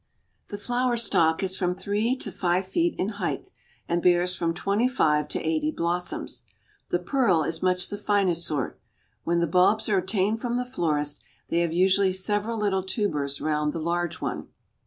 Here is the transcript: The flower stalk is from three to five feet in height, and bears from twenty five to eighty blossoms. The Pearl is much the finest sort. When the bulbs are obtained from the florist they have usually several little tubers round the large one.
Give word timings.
The 0.47 0.57
flower 0.57 0.97
stalk 0.97 1.43
is 1.43 1.55
from 1.55 1.75
three 1.75 2.15
to 2.15 2.31
five 2.31 2.65
feet 2.65 2.95
in 2.97 3.09
height, 3.09 3.51
and 3.87 4.01
bears 4.01 4.35
from 4.35 4.51
twenty 4.51 4.89
five 4.89 5.27
to 5.27 5.39
eighty 5.39 5.69
blossoms. 5.69 6.41
The 6.89 6.97
Pearl 6.97 7.43
is 7.43 7.61
much 7.61 7.87
the 7.89 7.99
finest 7.99 8.47
sort. 8.47 8.79
When 9.25 9.41
the 9.41 9.45
bulbs 9.45 9.87
are 9.89 9.99
obtained 9.99 10.41
from 10.41 10.57
the 10.57 10.65
florist 10.65 11.23
they 11.49 11.59
have 11.59 11.71
usually 11.71 12.13
several 12.13 12.57
little 12.57 12.81
tubers 12.81 13.41
round 13.41 13.73
the 13.73 13.79
large 13.79 14.19
one. 14.19 14.47